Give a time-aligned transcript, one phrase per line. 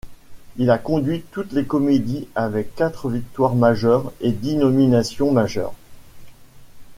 [0.57, 5.75] Il a conduit toutes les comédies avec quatre victoires majeures et dix nominations majeures.